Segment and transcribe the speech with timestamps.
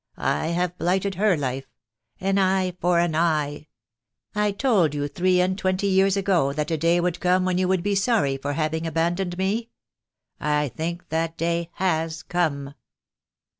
[0.17, 1.67] I have blighted her life—
[2.19, 3.67] an eye for an eye.
[4.33, 7.67] I told you three and twenty years ago that a day would come when you
[7.67, 9.69] would be sorry for having aban doned me.
[10.39, 12.73] I think that day has come.